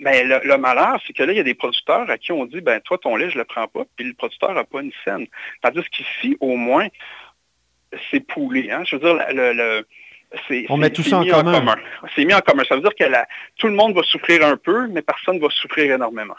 [0.05, 2.45] ben, le, le malheur, c'est que là, il y a des producteurs à qui on
[2.45, 4.95] dit, ben toi, ton lait, je le prends pas, puis le producteur n'a pas une
[5.03, 5.25] scène.
[5.63, 6.87] Tandis qu'ici, au moins,
[8.11, 8.69] c'est poulé.
[8.69, 8.83] Hein?
[8.85, 9.85] Je veux dire, le,
[10.69, 11.75] On met tout ça en commun.
[12.15, 12.63] C'est mis en commun.
[12.67, 15.47] Ça veut dire que la- tout le monde va souffrir un peu, mais personne va
[15.49, 16.35] souffrir énormément.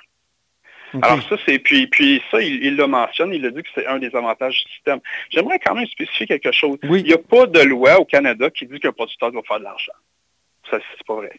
[1.02, 3.86] Alors ça, c'est puis, puis ça, il, il le mentionne, il a dit que c'est
[3.86, 5.00] un des avantages du système.
[5.30, 6.78] J'aimerais quand même spécifier quelque chose.
[6.84, 7.00] Oui.
[7.00, 9.64] Il n'y a pas de loi au Canada qui dit qu'un producteur doit faire de
[9.64, 9.92] l'argent.
[10.70, 11.38] Ça, c'est pas vrai.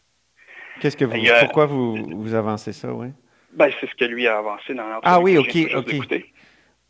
[0.79, 3.07] Qu'est-ce que vous, a- pourquoi vous, vous avancez ça, oui?
[3.53, 6.23] Ben, c'est ce que lui a avancé dans l'entrevue Ah oui, ok, ok.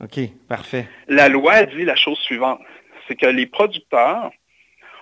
[0.02, 0.88] OK, parfait.
[1.08, 2.60] La loi dit la chose suivante,
[3.08, 4.32] c'est que les producteurs,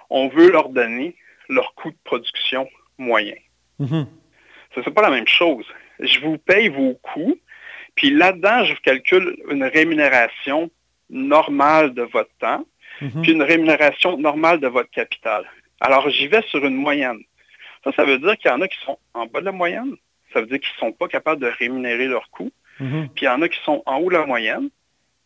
[0.09, 1.15] on veut leur donner
[1.49, 2.67] leur coût de production
[2.97, 3.35] moyen.
[3.79, 4.07] Mhm.
[4.75, 5.65] Ce n'est pas la même chose.
[5.99, 7.37] Je vous paye vos coûts,
[7.95, 10.69] puis là-dedans, je vous calcule une rémunération
[11.09, 12.65] normale de votre temps,
[13.01, 13.21] Mhm.
[13.21, 15.45] puis une rémunération normale de votre capital.
[15.79, 17.19] Alors, j'y vais sur une moyenne.
[17.83, 19.95] Ça, ça veut dire qu'il y en a qui sont en bas de la moyenne.
[20.33, 22.51] Ça veut dire qu'ils ne sont pas capables de rémunérer leurs coûts.
[22.79, 23.09] Mhm.
[23.15, 24.69] Puis il y en a qui sont en haut de la moyenne,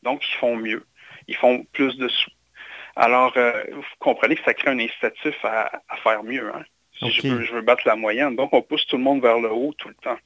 [0.03, 0.85] donc ils font mieux.
[1.27, 2.29] Ils font plus de sous.
[2.95, 6.51] Alors, euh, vous comprenez que ça crée un incitatif à, à faire mieux.
[6.53, 6.63] hein.
[6.99, 8.35] Si je, veux, je veux battre la moyenne.
[8.35, 10.17] Donc, on pousse tout le monde vers le haut tout le temps.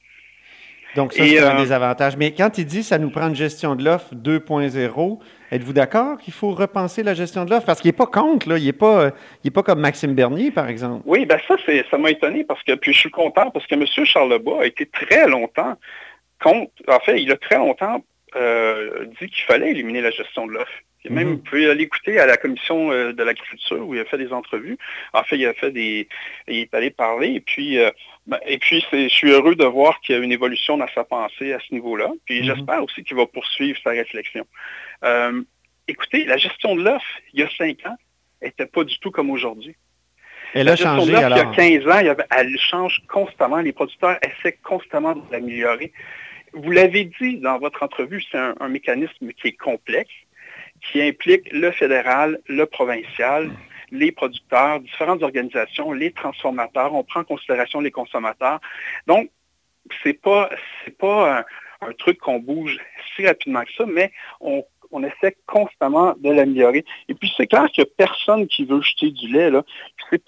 [0.94, 2.16] Donc, ça, c'est un euh, des avantages.
[2.16, 5.18] Mais quand il dit ça nous prend une gestion de l'offre 2.0,
[5.52, 7.66] êtes-vous d'accord qu'il faut repenser la gestion de l'offre?
[7.66, 8.58] Parce qu'il n'est pas contre, là.
[8.58, 9.10] Il n'est pas, euh,
[9.44, 11.02] il est pas comme Maxime Bernier, par exemple.
[11.06, 11.56] Oui, ben ça,
[11.90, 13.84] ça m'a étonné parce que, puis je suis content parce que M.
[14.04, 15.76] Charlebois a été très longtemps
[16.42, 18.02] contre, en fait, il a très longtemps
[18.34, 20.72] euh, dit qu'il fallait éliminer la gestion de l'offre.
[21.10, 21.34] Même, Mhm.
[21.34, 24.76] vous pouvez l'écouter à la commission euh, de l'agriculture où il a fait des entrevues.
[25.12, 26.08] En fait, il a fait des,
[26.48, 27.90] il est allé parler et puis, euh,
[28.26, 31.04] ben, et puis je suis heureux de voir qu'il y a une évolution dans sa
[31.04, 32.10] pensée à ce niveau-là.
[32.24, 32.46] Puis Mhm.
[32.54, 34.46] j'espère aussi qu'il va poursuivre sa réflexion.
[35.04, 35.42] Euh,
[35.88, 37.96] écoutez, la gestion de l'offre, il y a cinq ans,
[38.42, 39.74] n'était pas du tout comme aujourd'hui.
[40.54, 41.38] Elle La a gestion de changé, alors.
[41.38, 43.58] Il y a 15 ans, il y avait- elle change constamment.
[43.58, 45.92] Les producteurs essaient constamment de l'améliorer.
[46.52, 50.10] Vous l'avez dit dans votre entrevue, c'est un, un mécanisme qui est complexe.
[50.80, 53.50] Qui implique le fédéral, le provincial,
[53.90, 56.94] les producteurs, différentes organisations, les transformateurs.
[56.94, 58.60] On prend en considération les consommateurs.
[59.06, 59.30] Donc,
[60.02, 60.50] c'est pas,
[60.98, 61.44] pas
[61.80, 62.78] un, truc qu'on bouge
[63.14, 64.64] si rapidement que ça, mais on,
[65.02, 66.84] essaie constamment de l'améliorer.
[67.08, 69.62] Et puis, c'est clair qu'il n'y a personne qui veut jeter du lait, là.
[70.10, 70.22] c'est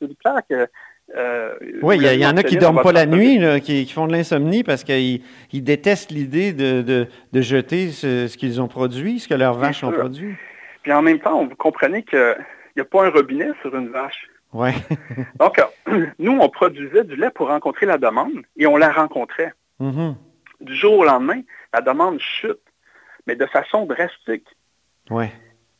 [0.00, 0.68] c'est clair que
[1.16, 4.12] euh, oui, il y, en a qui ne dorment pas la nuit, qui, font de
[4.12, 9.82] l'insomnie parce qu'ils détestent l'idée de, jeter ce, qu'ils ont produit, ce que leurs vaches
[9.82, 10.36] ont produit.
[10.82, 12.36] Puis en même temps, vous comprenez qu'il
[12.76, 14.28] n'y a pas un robinet sur une vache.
[14.52, 14.74] Ouais.
[15.38, 15.60] Donc,
[16.18, 19.52] nous, on produisait du lait pour rencontrer la demande et on la rencontrait.
[19.80, 20.14] Mm-hmm.
[20.60, 21.40] Du jour au lendemain,
[21.72, 22.60] la demande chute,
[23.26, 24.46] mais de façon drastique.
[25.10, 25.32] Ouais.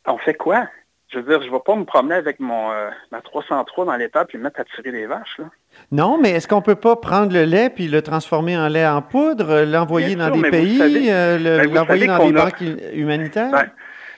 [0.05, 0.67] On fait quoi?
[1.11, 3.95] Je veux dire, je ne vais pas me promener avec mon, euh, ma 303 dans
[3.95, 5.37] l'état puis me mettre à tirer des vaches.
[5.39, 5.45] Là.
[5.91, 8.87] Non, mais est-ce qu'on ne peut pas prendre le lait puis le transformer en lait
[8.87, 13.51] en poudre, l'envoyer dans des pays, euh, ben, l'envoyer dans des banques humanitaires?
[13.51, 13.69] Ben,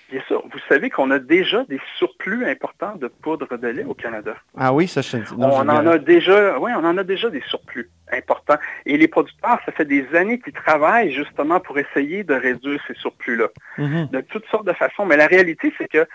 [0.09, 0.43] bien sûr.
[0.51, 4.35] Vous savez qu'on a déjà des surplus importants de poudre de lait au Canada.
[4.57, 7.89] Ah oui, ça je On en a déjà, oui, on en a déjà des surplus
[8.11, 8.57] importants.
[8.85, 12.95] Et les producteurs, ça fait des années qu'ils travaillent justement pour essayer de réduire ces
[12.95, 13.47] surplus-là.
[13.77, 14.11] Mm-hmm.
[14.11, 15.05] De toutes sortes de façons.
[15.05, 16.07] Mais la réalité, c'est que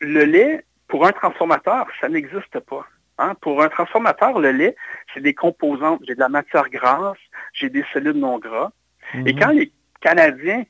[0.00, 2.86] le lait, pour un transformateur, ça n'existe pas.
[3.18, 3.34] Hein?
[3.40, 4.76] Pour un transformateur, le lait,
[5.12, 6.00] c'est des composantes.
[6.06, 7.18] J'ai de la matière grasse,
[7.52, 8.70] j'ai des cellules non gras.
[9.14, 9.40] Et mhm.
[9.40, 10.64] quand les Canadiens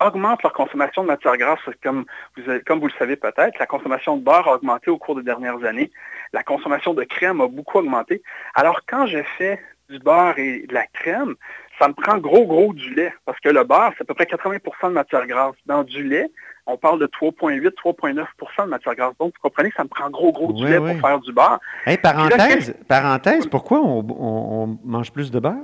[0.00, 2.04] augmentent leur consommation de matière grasse, comme
[2.36, 5.22] vous, comme vous le savez peut-être, la consommation de beurre a augmenté au cours des
[5.22, 5.90] dernières années.
[6.32, 8.22] La consommation de crème a beaucoup augmenté.
[8.54, 11.34] Alors quand je fais du beurre et de la crème,
[11.78, 13.12] ça me prend gros, gros du lait.
[13.24, 15.54] Parce que le beurre, c'est à peu près 80% de matière grasse.
[15.66, 16.30] Dans du lait,
[16.66, 19.14] on parle de 3,8, 3,9% de matière grasse.
[19.18, 21.58] Donc, vous comprenez que ça me prend gros, gros du lait pour faire du beurre.
[21.96, 25.54] parenthèse, parenthèse, pourquoi on, mange plus de beurre?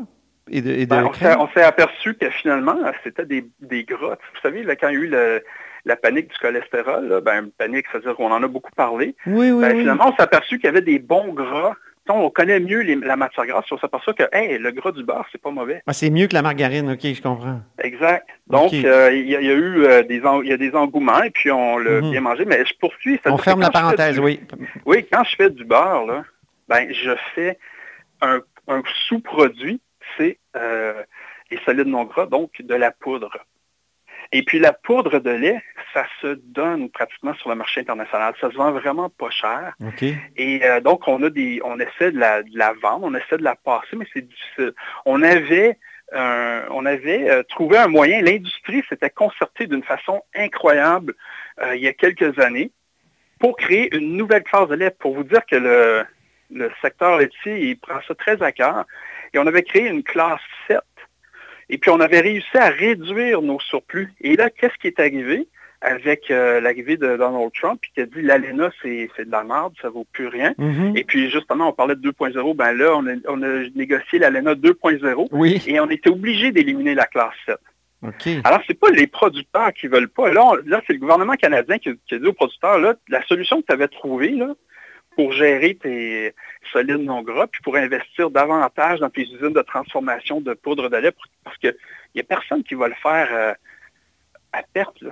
[0.55, 4.17] Et de, ben, on s'est aperçu que finalement, c'était des, des gras.
[4.35, 5.43] Vous savez, là, quand il y a eu
[5.85, 9.17] la panique du cholestérol, là, ben, panique, c'est-à-dire qu'on en a beaucoup parlé.
[9.27, 11.75] Oui, oui, ben, Finalement, on s'est aperçu qu'il y avait des bons gras
[12.12, 15.51] on connaît mieux la matière grasse, on s'aperçoit que le gras du beurre, c'est pas
[15.51, 15.83] mauvais.
[15.87, 17.61] Ah, c'est mieux que la margarine, ok, je comprends.
[17.83, 18.29] Exact.
[18.49, 21.79] Donc, euh, il y, a eu euh, des, y a des engouements et puis on
[21.79, 22.11] l'a mhm.
[22.11, 23.19] bien mangé, mais je poursuis.
[23.25, 24.40] On ferme la parenthèse, oui.
[24.85, 26.25] Oui, quand je fais du beurre, là,
[26.69, 27.59] ben, je fais
[28.21, 28.40] un,
[29.09, 29.81] sous-produit,
[30.17, 31.03] c'est euh,
[31.51, 33.38] les solides non gras, donc de la poudre.
[34.33, 35.62] Et puis la poudre de lait,
[35.93, 38.35] ça se donne pratiquement sur le marché international.
[38.40, 39.75] Ça se vend vraiment pas cher.
[40.37, 43.55] Et euh, donc on a des, on essaie de la, vendre, on essaie de la
[43.55, 44.73] passer, mais c'est difficile.
[45.05, 45.79] On avait
[46.12, 51.14] euh, on avait euh, trouvé un moyen, l'industrie s'était concertée d'une façon incroyable
[51.73, 52.73] il y a quelques années
[53.38, 54.90] pour créer une nouvelle classe de lait.
[54.90, 56.05] Pour vous dire que le,
[56.55, 58.87] le secteur laitier, il prend ça très à cœur.
[59.33, 60.79] Et on avait créé une classe 7
[61.69, 64.12] et puis, on avait réussi à réduire nos surplus.
[64.21, 65.49] Et là, qu'est-ce qui est arrivé
[65.81, 69.90] avec euh, l'arrivée de Donald Trump, qui a dit l'ALENA, c'est de la merde, ça
[69.90, 70.55] vaut plus rien.
[70.59, 70.97] Mm-hmm.
[70.99, 72.57] Et puis, justement, on parlait de 2.0.
[72.57, 75.29] Ben là, on a, on a négocié l'ALENA 2.0.
[75.33, 75.62] Oui.
[75.67, 77.57] Et on était obligé d'éliminer la classe 7.
[78.03, 78.29] OK.
[78.45, 80.33] Alors, c'est pas les producteurs qui veulent pas.
[80.33, 83.61] Là, là c'est le gouvernement canadien qui, qui, a dit aux producteurs, là, la solution
[83.61, 84.55] que tu avais trouvée, là,
[85.16, 86.35] pour gérer tes
[86.72, 90.96] solides non gras, puis pour investir davantage dans tes usines de transformation de poudre de
[90.96, 91.12] lait,
[91.44, 91.74] parce qu'il
[92.14, 93.53] n'y a personne qui va le faire euh,
[94.53, 95.03] à perte.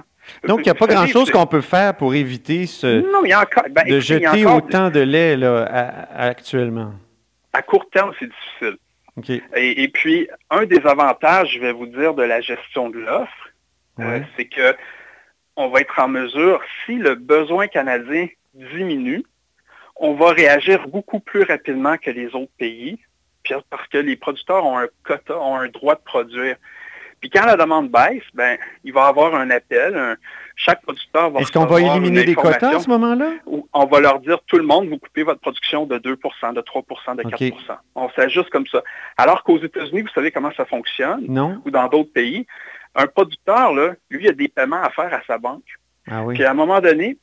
[0.45, 3.03] Donc, il n'y a pas grand-chose qu'on peut faire pour éviter ce,
[3.71, 5.37] ben, de jeter autant de lait
[6.15, 6.95] actuellement.
[7.53, 8.79] À court terme, c'est difficile.
[9.55, 13.51] Et, puis, un des avantages, je vais vous dire, de la gestion de l'offre,
[14.01, 14.75] euh, c'est que
[15.57, 19.23] on va être en mesure, si le besoin canadien diminue,
[20.03, 22.99] on va réagir beaucoup plus rapidement que les autres pays,
[23.71, 26.57] parce que les producteurs ont un quota, ont un droit de produire.
[27.21, 30.19] Puis quand la demande baisse, ben, il va y avoir un appel.
[30.57, 33.31] chaque producteur va Est-ce qu'on va éliminer des quotas à ce moment-là?
[33.73, 37.17] On va leur dire, tout le monde, vous coupez votre production de 2% de 3%
[37.17, 38.83] de 4% On s'ajuste comme ça.
[39.17, 41.27] Alors qu'aux États-Unis, vous savez comment ça fonctionne?
[41.29, 41.62] Non.
[41.65, 42.45] Ou dans d'autres pays.
[42.97, 45.62] Un producteur, là, lui, a des paiements à faire à sa banque.
[46.11, 46.35] Ah oui.
[46.35, 47.17] Puis à un moment donné,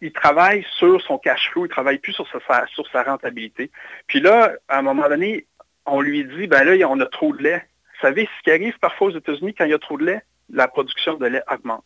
[0.00, 3.70] il travaille sur son cash flow, il travaille plus sur sa, sur sa rentabilité.
[4.06, 5.46] Puis là, à un moment donné,
[5.86, 7.64] on lui dit, ben là, on a trop de lait.
[7.94, 10.22] Vous savez, ce qui arrive parfois aux États-Unis, quand il y a trop de lait,
[10.50, 11.84] la production de lait augmente.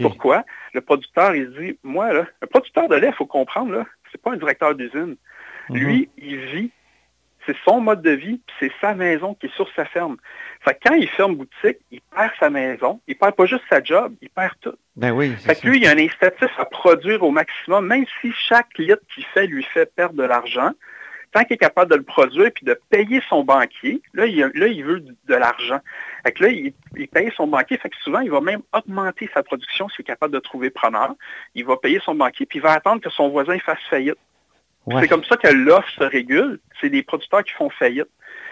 [0.00, 0.44] Pourquoi?
[0.74, 4.20] Le producteur, il dit, moi, là, un producteur de lait, il faut comprendre, là, c'est
[4.20, 5.16] pas un directeur d'usine.
[5.68, 5.76] Mhm.
[5.76, 6.70] Lui, il vit
[7.46, 10.16] c'est son mode de vie, c'est sa maison qui est sur sa ferme.
[10.60, 14.14] Fait quand il ferme boutique, il perd sa maison, il perd pas juste sa job,
[14.20, 14.74] il perd tout.
[14.96, 15.34] Ben oui.
[15.38, 19.02] Fait que lui, il a un incitatif à produire au maximum, même si chaque litre
[19.14, 20.72] qu'il fait lui fait perdre de l'argent.
[21.32, 24.66] tant qu'il est capable de le produire puis de payer son banquier, là, il, là,
[24.66, 25.80] il veut de l'argent.
[26.24, 27.78] Fait que là, il, il, paye son banquier.
[27.78, 31.14] Fait que souvent, il va même augmenter sa production s'il est capable de trouver preneur.
[31.54, 34.18] Il va payer son banquier, puis il va attendre que son voisin fasse faillite.
[34.86, 35.02] Ouais.
[35.02, 36.58] C'est comme ça que l'offre se régule.
[36.80, 38.08] C'est des producteurs qui font faillite.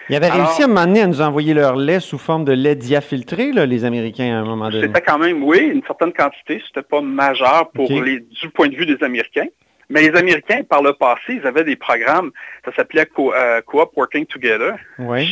[0.09, 2.43] Ils avaient Alors, réussi à un moment donné à nous envoyer leur lait sous forme
[2.43, 4.87] de lait diafiltré, là, les Américains, à un moment donné.
[4.87, 6.61] C'était quand même, oui, une certaine quantité.
[6.67, 8.01] C'était pas majeur pour okay.
[8.01, 9.47] les, du point de vue des Américains.
[9.91, 12.31] Mais les Américains, par le passé, ils avaient des programmes,
[12.63, 14.75] ça s'appelait Co- euh, Co-op Working Together.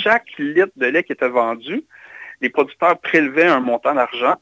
[0.04, 1.84] Chaque litre de lait qui était vendu,
[2.42, 4.36] les producteurs prélevaient un montant d'argent.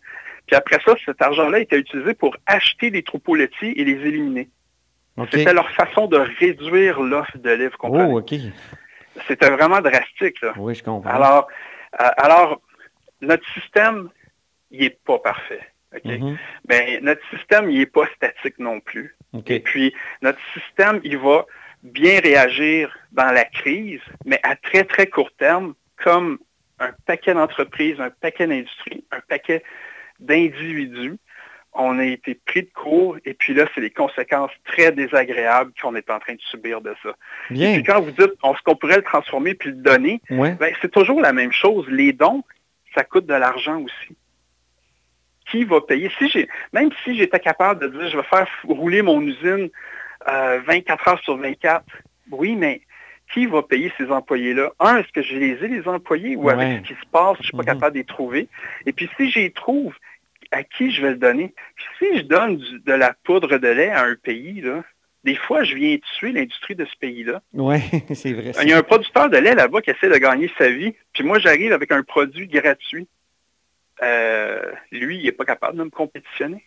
[0.47, 4.47] Puis après ça, cet argent-là était utilisé pour acheter des troupeaux laitiers et les éliminer.
[5.17, 5.39] Okay.
[5.39, 8.13] C'était leur façon de réduire l'offre de lait, vous comprenez?
[8.13, 8.33] Oh, OK.
[9.27, 10.41] C'était vraiment drastique.
[10.41, 10.53] Là.
[10.57, 11.09] Oui, je comprends.
[11.09, 11.47] Alors,
[12.01, 12.61] euh, alors
[13.21, 14.09] notre système,
[14.71, 15.61] il n'est pas parfait.
[15.95, 16.17] Okay?
[16.17, 16.25] Mhm.
[16.25, 16.37] Mm -hmm.
[16.69, 19.15] Mais notre système, il n'est pas statique non plus.
[19.33, 19.55] Okay.
[19.55, 21.45] Et puis, notre système, il va
[21.83, 26.39] bien réagir dans la crise, mais à très, très court terme, comme
[26.79, 29.63] un paquet d'entreprises, un paquet d'industries, un paquet
[30.19, 31.17] d'individus,
[31.75, 35.95] on a été pris de court et puis là, c'est les conséquences très désagréables qu'on
[35.95, 37.09] est en train de subir de ça.
[37.49, 37.71] Bien.
[37.71, 40.53] Et puis quand vous dites est-ce qu'on pourrait le transformer puis le donner, ouais.
[40.53, 41.85] ben, c'est toujours la même chose.
[41.89, 42.43] Les dons,
[42.95, 44.15] ça coûte de l'argent aussi.
[45.51, 46.09] Qui va payer?
[46.17, 49.69] Si j'ai, même si j'étais capable de dire je vais faire rouler mon usine
[50.27, 51.85] euh, 24 heures sur 24,
[52.31, 52.81] oui, mais
[53.33, 54.71] qui va payer ces employés-là?
[54.79, 56.53] Un, est-ce que je les ai, les employés, ou ouais.
[56.53, 57.65] avec ce qui se passe, je ne suis pas mm -hmm.
[57.65, 58.47] capable de les trouver?
[58.85, 59.93] Et puis si j'y trouve,
[60.55, 61.53] à qui je vais le donner?
[61.75, 64.83] Puis si je donne du, de la poudre de lait à un pays, là,
[65.25, 67.41] des fois, je viens tuer l'industrie de ce pays-là.
[67.53, 67.77] Oui,
[68.13, 68.51] c'est vrai.
[68.61, 71.23] Il y a un producteur de lait là-bas qui essaie de gagner sa vie, puis
[71.23, 73.07] moi, j'arrive avec un produit gratuit.
[74.01, 76.63] Euh, lui, il n'est pas capable de me compétitionner.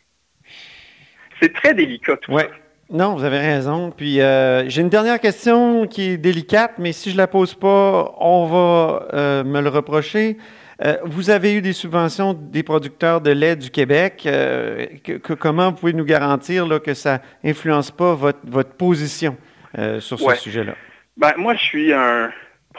[1.41, 2.45] C'est très délicat tout ouais.
[2.45, 2.51] ça.
[2.91, 3.91] Non, vous avez raison.
[3.91, 8.15] Puis euh, j'ai une dernière question qui est délicate, mais si je la pose pas,
[8.19, 10.39] on va euh, me le reprocher.
[10.85, 14.23] Euh, vous avez eu des subventions des producteurs de lait du Québec.
[14.27, 18.75] Euh, que, que, comment vous pouvez nous garantir là, que ça influence pas votre, votre
[18.75, 19.37] position
[19.77, 20.37] euh, sur ouais.
[20.37, 20.75] ce sujet-là?
[21.17, 22.31] Ben, moi, je suis un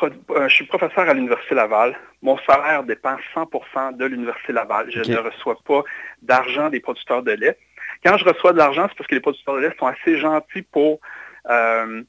[0.02, 1.98] je suis professeur à l'Université Laval.
[2.22, 4.90] Mon salaire dépend 100% de l'Université Laval.
[4.90, 5.12] Je okay.
[5.12, 5.84] ne reçois pas
[6.22, 7.58] d'argent des producteurs de lait.
[8.06, 10.62] Quand je reçois de l'argent, c'est parce que les producteurs de lait sont assez gentils
[10.62, 11.00] pour
[11.50, 12.02] euh,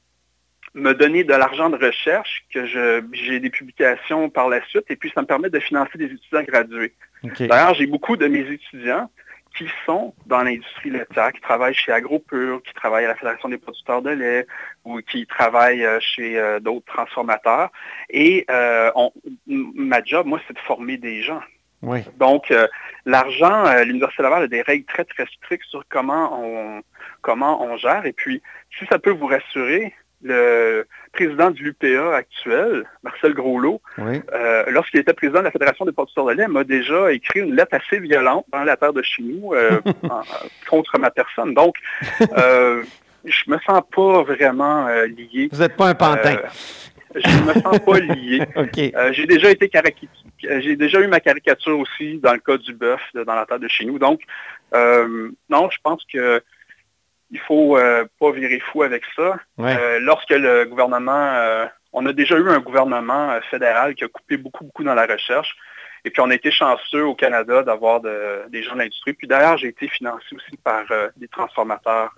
[0.73, 5.11] me donner de l'argent de recherche, que j'ai des publications par la suite, et puis
[5.13, 6.93] ça me permet de financer des étudiants gradués.
[7.23, 7.47] Okay.
[7.47, 9.09] D'ailleurs, j'ai beaucoup de mes étudiants
[9.57, 13.57] qui sont dans l'industrie laitière, qui travaillent chez AgroPure, qui travaillent à la Fédération des
[13.57, 14.47] producteurs de lait
[14.85, 17.69] ou qui travaillent chez euh, d'autres transformateurs.
[18.09, 19.11] Et euh, on,
[19.47, 21.41] ma job, moi, c'est de former des gens.
[21.81, 21.99] Oui.
[22.17, 22.67] Donc, euh,
[23.05, 26.81] l'argent, l'Université Laval a des règles très, très strictes sur comment on,
[27.21, 28.05] comment on gère.
[28.05, 28.41] Et puis,
[28.77, 34.21] si ça peut vous rassurer, le président du l'UPA actuel, Marcel Groslot, oui.
[34.33, 37.55] euh, lorsqu'il était président de la Fédération des producteurs de lait, m'a déjà écrit une
[37.55, 39.79] lettre assez violente dans la terre de chez nous euh,
[40.09, 40.21] en,
[40.69, 41.53] contre ma personne.
[41.53, 41.75] Donc,
[42.37, 42.83] euh,
[43.25, 45.49] je me sens pas vraiment euh, lié.
[45.51, 46.37] Vous n'êtes pas un pantin.
[47.13, 48.41] je ne me sens pas lié.
[48.55, 48.93] okay.
[49.11, 49.69] j'ai déjà été
[50.43, 53.67] j'ai déjà eu ma caricature aussi dans le cas du bœuf dans la terre de
[53.67, 53.99] chez nous.
[53.99, 54.21] Donc,
[54.73, 56.41] euh, non, je pense que
[57.31, 59.37] il faut euh, pas virer fou avec ça.
[59.57, 59.75] Ouais.
[59.77, 64.37] Euh, lorsque le gouvernement, euh, on a déjà eu un gouvernement fédéral qui a coupé
[64.37, 65.55] beaucoup, beaucoup dans la recherche.
[66.03, 69.13] Et puis, on a été chanceux au Canada d'avoir de, des gens de l'industrie.
[69.13, 70.83] Puis d'ailleurs, j'ai été financé aussi par
[71.15, 72.11] des transformateurs.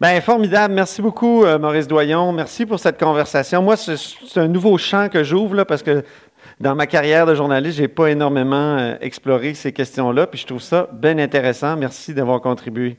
[0.00, 0.74] Bien, formidable.
[0.74, 2.32] Merci beaucoup, Maurice Doyon.
[2.32, 3.62] Merci pour cette conversation.
[3.62, 6.02] Moi, c'est un nouveau champ que j'ouvre parce que
[6.58, 10.26] dans ma carrière de journaliste, j'ai pas énormément exploré ces questions-là.
[10.26, 11.76] Puis je trouve ça bien intéressant.
[11.76, 12.96] Merci d'avoir contribué.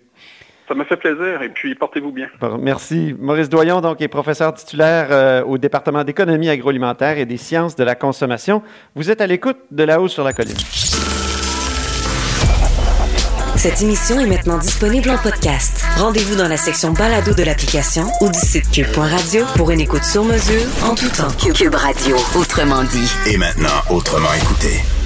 [0.71, 2.29] Ça me fait plaisir et puis portez-vous bien.
[2.57, 3.13] Merci.
[3.19, 7.83] Maurice Doyon, donc, est professeur titulaire euh, au département d'économie agroalimentaire et des sciences de
[7.83, 8.63] la consommation.
[8.95, 10.55] Vous êtes à l'écoute de La Hausse sur la colline.
[13.57, 15.83] Cette émission est maintenant disponible en podcast.
[15.97, 20.23] Rendez-vous dans la section balado de l'application ou du site cube.radio pour une écoute sur
[20.23, 21.27] mesure en tout temps.
[21.53, 23.11] Cube Radio, autrement dit.
[23.29, 25.00] Et maintenant, autrement écouté.